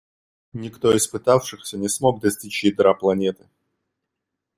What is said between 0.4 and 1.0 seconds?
Никто